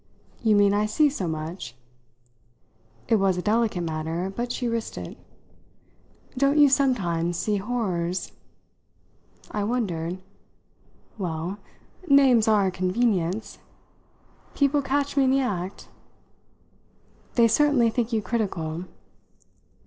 [0.41, 1.75] "You mean I see so much?"
[3.07, 5.15] It was a delicate matter, but she risked it.
[6.35, 8.31] "Don't you sometimes see horrors?"
[9.51, 10.17] I wondered.
[11.19, 11.59] "Well,
[12.07, 13.59] names are a convenience.
[14.55, 15.87] People catch me in the act?"
[17.35, 18.85] "They certainly think you critical."